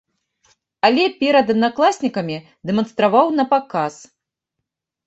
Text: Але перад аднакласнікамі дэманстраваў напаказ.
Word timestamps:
Але 0.87 1.03
перад 1.19 1.53
аднакласнікамі 1.55 2.37
дэманстраваў 2.71 3.27
напаказ. 3.41 3.93